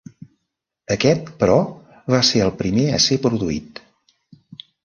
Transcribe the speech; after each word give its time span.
Aquest, 0.95 1.29
però, 1.43 1.59
va 2.15 2.23
ser 2.31 2.43
el 2.49 2.57
primer 2.65 2.89
a 2.97 3.05
ser 3.09 3.21
produït. 3.27 3.83